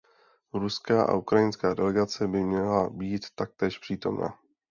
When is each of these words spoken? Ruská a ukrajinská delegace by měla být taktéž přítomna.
Ruská 0.53 1.03
a 1.05 1.15
ukrajinská 1.15 1.73
delegace 1.73 2.27
by 2.27 2.43
měla 2.43 2.89
být 2.89 3.23
taktéž 3.35 3.77
přítomna. 3.77 4.37